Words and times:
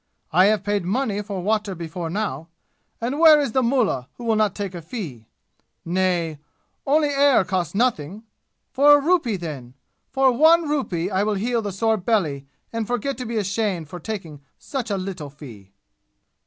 I 0.31 0.45
have 0.45 0.63
paid 0.63 0.83
money 0.83 1.21
for 1.21 1.43
water 1.43 1.75
before 1.75 2.09
now, 2.09 2.47
and 2.99 3.19
where 3.19 3.39
is 3.39 3.51
the 3.51 3.61
mullah 3.61 4.09
who 4.15 4.23
will 4.23 4.35
not 4.35 4.55
take 4.55 4.73
a 4.73 4.81
fee? 4.81 5.27
Nay, 5.85 6.39
only 6.87 7.09
air 7.09 7.45
costs 7.45 7.75
nothing! 7.75 8.23
For 8.71 8.97
a 8.97 8.99
rupee, 8.99 9.35
then 9.37 9.75
for 10.09 10.31
one 10.31 10.67
rupee 10.67 11.11
I 11.11 11.21
will 11.21 11.35
heal 11.35 11.61
the 11.61 11.71
sore 11.71 11.97
belly 11.97 12.47
and 12.73 12.87
forget 12.87 13.15
to 13.19 13.27
be 13.27 13.37
ashamed 13.37 13.89
for 13.89 13.99
taking 13.99 14.41
such 14.57 14.89
a 14.89 14.97
little 14.97 15.29
fee!" 15.29 15.71